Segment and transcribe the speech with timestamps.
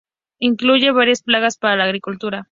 [0.39, 2.39] Incluye varias plagas para la agricultura.